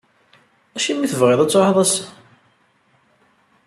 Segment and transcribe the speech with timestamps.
[0.75, 2.05] Acimi i tebɣiḍ ad tṛuḥeḍ ass-a?